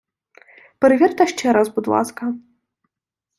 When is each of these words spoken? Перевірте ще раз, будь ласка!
Перевірте 0.79 1.27
ще 1.27 1.53
раз, 1.53 1.69
будь 1.69 1.87
ласка! 1.87 2.33